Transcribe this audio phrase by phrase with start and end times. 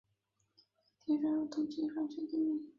[1.05, 2.67] 滨田山是东京都杉并区的地名。